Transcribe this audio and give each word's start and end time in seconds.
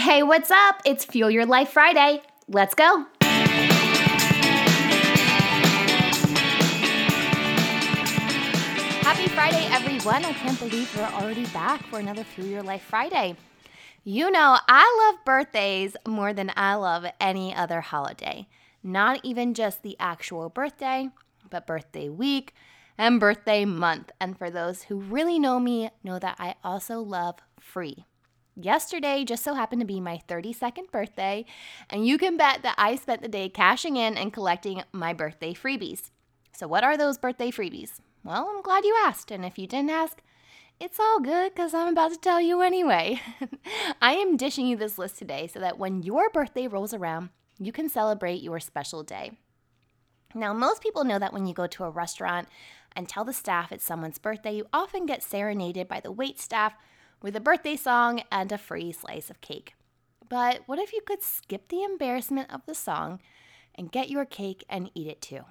Hey, 0.00 0.22
what's 0.22 0.50
up? 0.50 0.80
It's 0.86 1.04
Fuel 1.04 1.30
Your 1.30 1.44
Life 1.44 1.68
Friday. 1.68 2.22
Let's 2.48 2.74
go. 2.74 3.04
Happy 9.02 9.28
Friday, 9.28 9.66
everyone. 9.70 10.24
I 10.24 10.32
can't 10.32 10.58
believe 10.58 10.96
we're 10.96 11.04
already 11.04 11.44
back 11.48 11.82
for 11.88 11.98
another 11.98 12.24
Fuel 12.24 12.46
Your 12.46 12.62
Life 12.62 12.80
Friday. 12.80 13.36
You 14.02 14.30
know, 14.30 14.56
I 14.66 15.12
love 15.12 15.22
birthdays 15.26 15.98
more 16.08 16.32
than 16.32 16.50
I 16.56 16.76
love 16.76 17.04
any 17.20 17.54
other 17.54 17.82
holiday. 17.82 18.48
Not 18.82 19.20
even 19.22 19.52
just 19.52 19.82
the 19.82 19.98
actual 20.00 20.48
birthday, 20.48 21.10
but 21.50 21.66
birthday 21.66 22.08
week 22.08 22.54
and 22.96 23.20
birthday 23.20 23.66
month. 23.66 24.12
And 24.18 24.38
for 24.38 24.48
those 24.48 24.84
who 24.84 24.98
really 24.98 25.38
know 25.38 25.60
me, 25.60 25.90
know 26.02 26.18
that 26.18 26.36
I 26.38 26.54
also 26.64 27.00
love 27.00 27.34
free. 27.60 28.06
Yesterday 28.64 29.24
just 29.24 29.42
so 29.42 29.54
happened 29.54 29.80
to 29.80 29.86
be 29.86 30.00
my 30.00 30.20
32nd 30.28 30.90
birthday, 30.90 31.46
and 31.88 32.06
you 32.06 32.18
can 32.18 32.36
bet 32.36 32.62
that 32.62 32.74
I 32.76 32.96
spent 32.96 33.22
the 33.22 33.28
day 33.28 33.48
cashing 33.48 33.96
in 33.96 34.18
and 34.18 34.32
collecting 34.32 34.82
my 34.92 35.14
birthday 35.14 35.54
freebies. 35.54 36.10
So, 36.52 36.68
what 36.68 36.84
are 36.84 36.96
those 36.96 37.16
birthday 37.16 37.50
freebies? 37.50 38.00
Well, 38.22 38.50
I'm 38.54 38.62
glad 38.62 38.84
you 38.84 38.94
asked, 39.02 39.30
and 39.30 39.46
if 39.46 39.58
you 39.58 39.66
didn't 39.66 39.90
ask, 39.90 40.20
it's 40.78 41.00
all 41.00 41.20
good 41.20 41.54
because 41.54 41.72
I'm 41.72 41.88
about 41.88 42.12
to 42.12 42.18
tell 42.18 42.40
you 42.40 42.60
anyway. 42.60 43.20
I 44.02 44.14
am 44.14 44.36
dishing 44.36 44.66
you 44.66 44.76
this 44.76 44.98
list 44.98 45.18
today 45.18 45.46
so 45.46 45.58
that 45.60 45.78
when 45.78 46.02
your 46.02 46.28
birthday 46.28 46.66
rolls 46.66 46.92
around, 46.92 47.30
you 47.58 47.72
can 47.72 47.88
celebrate 47.88 48.42
your 48.42 48.60
special 48.60 49.02
day. 49.02 49.32
Now, 50.34 50.52
most 50.52 50.82
people 50.82 51.04
know 51.04 51.18
that 51.18 51.32
when 51.32 51.46
you 51.46 51.54
go 51.54 51.66
to 51.66 51.84
a 51.84 51.90
restaurant 51.90 52.48
and 52.94 53.08
tell 53.08 53.24
the 53.24 53.32
staff 53.32 53.72
it's 53.72 53.84
someone's 53.84 54.18
birthday, 54.18 54.54
you 54.54 54.66
often 54.72 55.06
get 55.06 55.22
serenaded 55.22 55.88
by 55.88 56.00
the 56.00 56.12
wait 56.12 56.38
staff 56.38 56.74
with 57.22 57.36
a 57.36 57.40
birthday 57.40 57.76
song 57.76 58.22
and 58.30 58.50
a 58.52 58.58
free 58.58 58.92
slice 58.92 59.30
of 59.30 59.40
cake. 59.40 59.74
But 60.28 60.62
what 60.66 60.78
if 60.78 60.92
you 60.92 61.00
could 61.04 61.22
skip 61.22 61.68
the 61.68 61.82
embarrassment 61.82 62.52
of 62.52 62.64
the 62.66 62.74
song 62.74 63.20
and 63.74 63.92
get 63.92 64.10
your 64.10 64.24
cake 64.24 64.64
and 64.68 64.90
eat 64.94 65.08
it 65.08 65.20
too? 65.20 65.44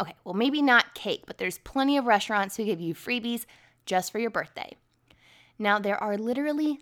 Okay, 0.00 0.14
well, 0.24 0.34
maybe 0.34 0.62
not 0.62 0.94
cake, 0.94 1.24
but 1.26 1.38
there's 1.38 1.58
plenty 1.58 1.96
of 1.96 2.06
restaurants 2.06 2.56
who 2.56 2.64
give 2.64 2.80
you 2.80 2.94
freebies 2.94 3.44
just 3.84 4.10
for 4.12 4.18
your 4.18 4.30
birthday. 4.30 4.76
Now, 5.58 5.78
there 5.78 6.02
are 6.02 6.16
literally 6.16 6.80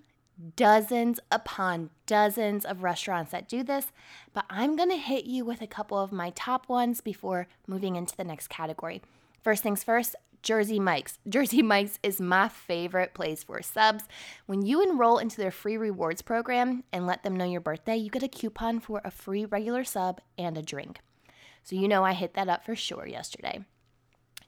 dozens 0.54 1.18
upon 1.32 1.90
dozens 2.06 2.64
of 2.64 2.82
restaurants 2.82 3.32
that 3.32 3.48
do 3.48 3.64
this, 3.64 3.86
but 4.32 4.44
I'm 4.48 4.76
gonna 4.76 4.96
hit 4.96 5.24
you 5.24 5.44
with 5.44 5.60
a 5.62 5.66
couple 5.66 5.98
of 5.98 6.12
my 6.12 6.30
top 6.30 6.68
ones 6.68 7.00
before 7.00 7.48
moving 7.66 7.96
into 7.96 8.16
the 8.16 8.24
next 8.24 8.48
category. 8.48 9.02
First 9.42 9.62
things 9.62 9.82
first, 9.82 10.14
Jersey 10.48 10.80
Mike's. 10.80 11.18
Jersey 11.28 11.60
Mike's 11.60 11.98
is 12.02 12.22
my 12.22 12.48
favorite 12.48 13.12
place 13.12 13.42
for 13.42 13.60
subs. 13.60 14.04
When 14.46 14.62
you 14.62 14.82
enroll 14.82 15.18
into 15.18 15.36
their 15.36 15.50
free 15.50 15.76
rewards 15.76 16.22
program 16.22 16.84
and 16.90 17.06
let 17.06 17.22
them 17.22 17.36
know 17.36 17.44
your 17.44 17.60
birthday, 17.60 17.98
you 17.98 18.08
get 18.08 18.22
a 18.22 18.28
coupon 18.28 18.80
for 18.80 19.02
a 19.04 19.10
free 19.10 19.44
regular 19.44 19.84
sub 19.84 20.22
and 20.38 20.56
a 20.56 20.62
drink. 20.62 21.00
So 21.64 21.76
you 21.76 21.86
know 21.86 22.02
I 22.02 22.14
hit 22.14 22.32
that 22.32 22.48
up 22.48 22.64
for 22.64 22.74
sure 22.74 23.06
yesterday. 23.06 23.62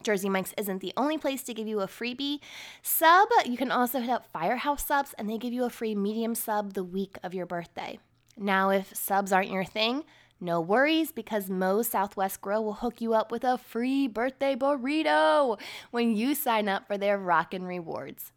Jersey 0.03 0.31
Mike's 0.31 0.55
isn't 0.57 0.81
the 0.81 0.95
only 0.97 1.19
place 1.19 1.43
to 1.43 1.53
give 1.53 1.69
you 1.69 1.81
a 1.81 1.87
freebie 1.87 2.39
sub. 2.81 3.29
You 3.45 3.59
can 3.59 3.71
also 3.71 4.01
hit 4.01 4.09
up 4.09 4.33
Firehouse 4.33 4.87
Subs 4.87 5.15
and 5.19 5.29
they 5.29 5.37
give 5.37 5.53
you 5.53 5.67
a 5.67 5.71
free 5.71 5.95
medium 5.95 6.35
sub 6.35 6.73
the 6.73 6.83
week 6.83 7.19
of 7.23 7.35
your 7.35 7.45
birthday. 7.45 7.99
Now, 8.39 8.71
if 8.71 8.97
subs 8.97 9.33
aren't 9.33 9.51
your 9.51 9.67
thing, 9.67 10.05
no 10.41 10.61
worries 10.61 11.13
because 11.13 11.51
Moe's 11.51 11.89
Southwest 11.89 12.41
Grill 12.41 12.65
will 12.65 12.75
hook 12.75 13.01
you 13.01 13.15
up 13.15 13.31
with 13.31 13.45
a 13.45 13.59
free 13.59 14.09
birthday 14.09 14.55
burrito 14.55 15.59
when 15.91 16.17
you 16.17 16.35
sign 16.35 16.69
up 16.69 16.87
for 16.87 16.97
their 16.97 17.19
Rockin' 17.19 17.65
Rewards. 17.65 18.33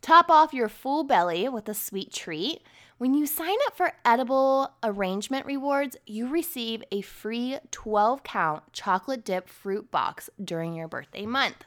Top 0.00 0.30
off 0.30 0.52
your 0.52 0.68
full 0.68 1.02
belly 1.02 1.48
with 1.48 1.68
a 1.68 1.74
sweet 1.74 2.12
treat. 2.12 2.62
When 2.98 3.14
you 3.14 3.26
sign 3.26 3.56
up 3.66 3.76
for 3.76 3.92
edible 4.04 4.70
arrangement 4.82 5.46
rewards, 5.46 5.96
you 6.06 6.28
receive 6.28 6.84
a 6.92 7.00
free 7.00 7.58
12 7.70 8.22
count 8.22 8.62
chocolate 8.72 9.24
dip 9.24 9.48
fruit 9.48 9.90
box 9.90 10.30
during 10.42 10.74
your 10.74 10.88
birthday 10.88 11.26
month. 11.26 11.64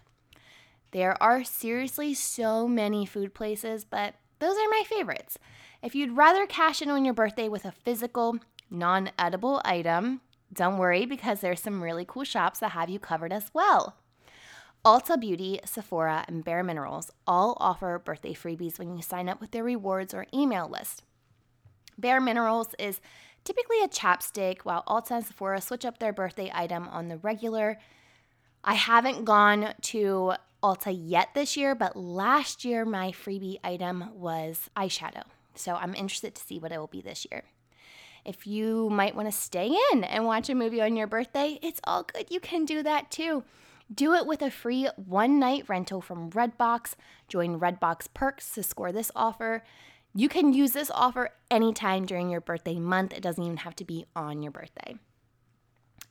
There 0.91 1.21
are 1.21 1.43
seriously 1.43 2.13
so 2.13 2.67
many 2.67 3.05
food 3.05 3.33
places, 3.33 3.83
but 3.83 4.15
those 4.39 4.55
are 4.55 4.69
my 4.69 4.83
favorites. 4.87 5.37
If 5.83 5.95
you'd 5.95 6.15
rather 6.15 6.45
cash 6.45 6.81
in 6.81 6.89
on 6.89 7.05
your 7.05 7.13
birthday 7.13 7.49
with 7.49 7.65
a 7.65 7.71
physical, 7.71 8.39
non 8.69 9.11
edible 9.17 9.61
item, 9.65 10.21
don't 10.51 10.77
worry 10.77 11.05
because 11.05 11.41
there's 11.41 11.61
some 11.61 11.83
really 11.83 12.05
cool 12.05 12.23
shops 12.23 12.59
that 12.59 12.71
have 12.71 12.89
you 12.89 12.99
covered 12.99 13.33
as 13.33 13.51
well. 13.53 13.95
Ulta 14.85 15.19
Beauty, 15.19 15.59
Sephora, 15.65 16.23
and 16.27 16.45
Bare 16.45 16.63
Minerals 16.63 17.11
all 17.25 17.57
offer 17.59 17.99
birthday 17.99 18.33
freebies 18.33 18.79
when 18.79 18.95
you 18.95 19.01
sign 19.01 19.27
up 19.27 19.41
with 19.41 19.51
their 19.51 19.63
rewards 19.63 20.13
or 20.13 20.27
email 20.33 20.69
list. 20.69 21.03
Bare 21.97 22.21
Minerals 22.21 22.69
is 22.79 23.01
typically 23.43 23.81
a 23.81 23.87
chapstick, 23.87 24.59
while 24.61 24.83
Ulta 24.87 25.11
and 25.11 25.25
Sephora 25.25 25.59
switch 25.61 25.83
up 25.83 25.99
their 25.99 26.13
birthday 26.13 26.51
item 26.53 26.87
on 26.87 27.07
the 27.07 27.17
regular. 27.17 27.79
I 28.63 28.75
haven't 28.75 29.25
gone 29.25 29.73
to 29.81 30.33
Ulta 30.63 30.95
yet 30.97 31.29
this 31.33 31.57
year, 31.57 31.75
but 31.75 31.95
last 31.95 32.63
year 32.63 32.85
my 32.85 33.11
freebie 33.11 33.59
item 33.63 34.09
was 34.13 34.69
eyeshadow. 34.75 35.23
So 35.55 35.75
I'm 35.75 35.95
interested 35.95 36.35
to 36.35 36.41
see 36.41 36.59
what 36.59 36.71
it 36.71 36.77
will 36.77 36.87
be 36.87 37.01
this 37.01 37.25
year. 37.29 37.43
If 38.27 38.45
you 38.45 38.89
might 38.89 39.15
want 39.15 39.29
to 39.29 39.31
stay 39.31 39.73
in 39.93 40.03
and 40.03 40.25
watch 40.25 40.49
a 40.49 40.55
movie 40.55 40.81
on 40.81 40.97
your 40.97 41.07
birthday, 41.07 41.57
it's 41.61 41.79
all 41.85 42.03
good. 42.03 42.27
You 42.29 42.41
can 42.41 42.65
do 42.65 42.83
that 42.83 43.09
too. 43.09 43.45
Do 43.93 44.13
it 44.15 44.27
with 44.27 44.41
a 44.41 44.51
free 44.51 44.89
one 44.97 45.39
night 45.39 45.63
rental 45.69 46.01
from 46.01 46.29
Redbox. 46.31 46.95
Join 47.29 47.57
Redbox 47.57 48.07
Perks 48.13 48.51
to 48.55 48.63
score 48.63 48.91
this 48.91 49.11
offer. 49.15 49.63
You 50.13 50.27
can 50.27 50.51
use 50.51 50.73
this 50.73 50.91
offer 50.93 51.29
anytime 51.49 52.05
during 52.05 52.29
your 52.29 52.41
birthday 52.41 52.75
month. 52.79 53.13
It 53.13 53.23
doesn't 53.23 53.43
even 53.43 53.57
have 53.57 53.77
to 53.77 53.85
be 53.85 54.05
on 54.13 54.43
your 54.43 54.51
birthday. 54.51 54.95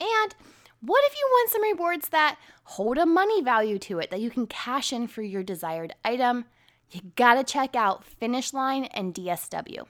And 0.00 0.34
what 0.80 1.04
if 1.04 1.14
you 1.18 1.28
want 1.30 1.50
some 1.50 1.62
rewards 1.62 2.08
that 2.08 2.38
hold 2.64 2.96
a 2.96 3.04
money 3.04 3.42
value 3.42 3.78
to 3.80 3.98
it 3.98 4.10
that 4.10 4.20
you 4.20 4.30
can 4.30 4.46
cash 4.46 4.90
in 4.90 5.06
for 5.06 5.20
your 5.20 5.42
desired 5.42 5.94
item? 6.02 6.46
You 6.90 7.00
gotta 7.14 7.44
check 7.44 7.76
out 7.76 8.04
Finish 8.04 8.54
Line 8.54 8.84
and 8.84 9.14
DSW. 9.14 9.86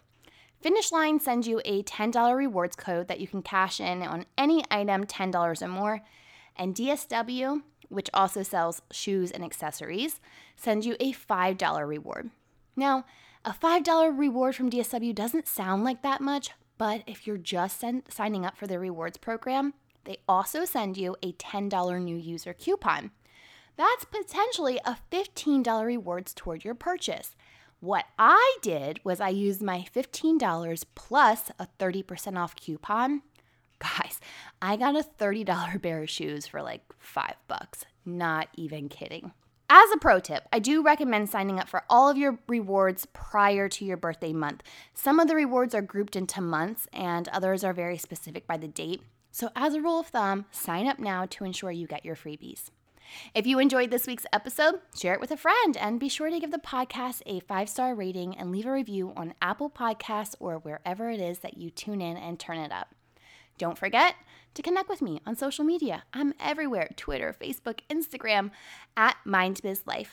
Finish 0.60 0.90
Line 0.90 1.20
sends 1.20 1.46
you 1.46 1.60
a 1.64 1.82
$10 1.82 2.36
rewards 2.36 2.76
code 2.76 3.08
that 3.08 3.20
you 3.20 3.28
can 3.28 3.42
cash 3.42 3.80
in 3.80 4.02
on 4.02 4.26
any 4.36 4.64
item 4.70 5.04
$10 5.04 5.62
or 5.62 5.68
more. 5.68 6.00
And 6.56 6.74
DSW, 6.74 7.62
which 7.88 8.10
also 8.14 8.42
sells 8.42 8.82
shoes 8.90 9.30
and 9.30 9.44
accessories, 9.44 10.20
sends 10.56 10.86
you 10.86 10.96
a 10.98 11.12
$5 11.12 11.88
reward. 11.88 12.30
Now, 12.74 13.04
a 13.44 13.52
$5 13.52 14.18
reward 14.18 14.56
from 14.56 14.70
DSW 14.70 15.14
doesn't 15.14 15.46
sound 15.46 15.84
like 15.84 16.02
that 16.02 16.20
much, 16.20 16.50
but 16.78 17.02
if 17.06 17.26
you're 17.26 17.36
just 17.36 17.80
send, 17.80 18.02
signing 18.08 18.44
up 18.44 18.56
for 18.56 18.66
their 18.66 18.80
rewards 18.80 19.18
program, 19.18 19.74
they 20.04 20.18
also 20.28 20.64
send 20.64 20.96
you 20.96 21.16
a 21.22 21.32
$10 21.32 22.02
new 22.02 22.16
user 22.16 22.52
coupon. 22.52 23.10
That's 23.76 24.04
potentially 24.04 24.80
a 24.84 24.96
$15 25.12 25.84
rewards 25.84 26.32
toward 26.32 26.64
your 26.64 26.74
purchase. 26.74 27.36
What 27.80 28.06
I 28.18 28.56
did 28.62 29.00
was 29.04 29.20
I 29.20 29.28
used 29.28 29.62
my 29.62 29.84
$15 29.94 30.84
plus 30.94 31.50
a 31.58 31.68
30% 31.78 32.38
off 32.38 32.56
coupon. 32.56 33.22
Guys, 33.78 34.18
I 34.62 34.76
got 34.76 34.96
a 34.96 35.06
$30 35.18 35.82
pair 35.82 36.02
of 36.02 36.08
shoes 36.08 36.46
for 36.46 36.62
like 36.62 36.82
five 36.98 37.34
bucks. 37.48 37.84
Not 38.06 38.48
even 38.54 38.88
kidding. 38.88 39.32
As 39.68 39.90
a 39.92 39.98
pro 39.98 40.20
tip, 40.20 40.44
I 40.52 40.58
do 40.58 40.82
recommend 40.82 41.28
signing 41.28 41.58
up 41.58 41.68
for 41.68 41.82
all 41.90 42.08
of 42.08 42.16
your 42.16 42.38
rewards 42.46 43.06
prior 43.12 43.68
to 43.68 43.84
your 43.84 43.96
birthday 43.96 44.32
month. 44.32 44.62
Some 44.94 45.18
of 45.18 45.28
the 45.28 45.34
rewards 45.34 45.74
are 45.74 45.82
grouped 45.82 46.14
into 46.14 46.40
months, 46.40 46.86
and 46.92 47.28
others 47.28 47.64
are 47.64 47.72
very 47.72 47.98
specific 47.98 48.46
by 48.46 48.56
the 48.56 48.68
date. 48.68 49.02
So, 49.32 49.50
as 49.56 49.74
a 49.74 49.82
rule 49.82 49.98
of 49.98 50.06
thumb, 50.06 50.46
sign 50.52 50.86
up 50.86 51.00
now 51.00 51.26
to 51.26 51.44
ensure 51.44 51.72
you 51.72 51.88
get 51.88 52.04
your 52.04 52.14
freebies. 52.14 52.70
If 53.34 53.46
you 53.46 53.58
enjoyed 53.58 53.90
this 53.90 54.06
week's 54.06 54.26
episode, 54.32 54.80
share 54.96 55.14
it 55.14 55.20
with 55.20 55.30
a 55.30 55.36
friend 55.36 55.76
and 55.76 56.00
be 56.00 56.08
sure 56.08 56.30
to 56.30 56.40
give 56.40 56.50
the 56.50 56.58
podcast 56.58 57.22
a 57.26 57.40
five 57.40 57.68
star 57.68 57.94
rating 57.94 58.36
and 58.36 58.50
leave 58.52 58.66
a 58.66 58.72
review 58.72 59.12
on 59.16 59.34
Apple 59.40 59.70
Podcasts 59.70 60.34
or 60.40 60.58
wherever 60.58 61.10
it 61.10 61.20
is 61.20 61.40
that 61.40 61.58
you 61.58 61.70
tune 61.70 62.00
in 62.00 62.16
and 62.16 62.38
turn 62.38 62.58
it 62.58 62.72
up. 62.72 62.94
Don't 63.58 63.78
forget 63.78 64.14
to 64.54 64.62
connect 64.62 64.88
with 64.88 65.02
me 65.02 65.20
on 65.26 65.36
social 65.36 65.64
media. 65.64 66.04
I'm 66.12 66.34
everywhere 66.40 66.90
Twitter, 66.96 67.34
Facebook, 67.40 67.80
Instagram 67.90 68.50
at 68.96 69.16
MindBizLife. 69.26 70.08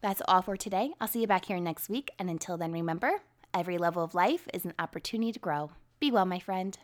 That's 0.00 0.22
all 0.26 0.42
for 0.42 0.56
today. 0.56 0.92
I'll 1.00 1.08
see 1.08 1.20
you 1.20 1.26
back 1.26 1.44
here 1.44 1.60
next 1.60 1.88
week. 1.88 2.10
And 2.18 2.30
until 2.30 2.56
then, 2.56 2.72
remember 2.72 3.20
every 3.52 3.78
level 3.78 4.02
of 4.02 4.14
life 4.14 4.48
is 4.54 4.64
an 4.64 4.74
opportunity 4.78 5.32
to 5.32 5.38
grow. 5.38 5.70
Be 5.98 6.10
well, 6.10 6.24
my 6.24 6.38
friend. 6.38 6.78